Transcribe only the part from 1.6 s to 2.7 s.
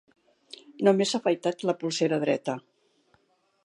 la polsera dreta.